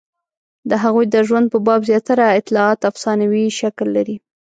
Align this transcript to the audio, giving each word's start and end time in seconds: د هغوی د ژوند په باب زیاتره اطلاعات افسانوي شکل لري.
د 0.69 0.71
هغوی 0.83 1.05
د 1.09 1.15
ژوند 1.27 1.47
په 1.53 1.57
باب 1.67 1.81
زیاتره 1.89 2.25
اطلاعات 2.39 2.79
افسانوي 2.91 3.45
شکل 3.59 3.87
لري. 3.97 4.17